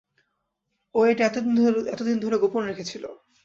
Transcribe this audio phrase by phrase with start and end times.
[0.95, 3.09] ও এটা এতদিন ধরে গোপন রেখেছিলো।